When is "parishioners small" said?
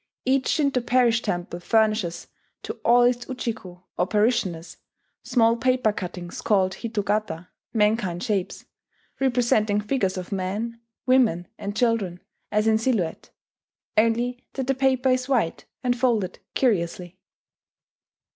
4.07-5.55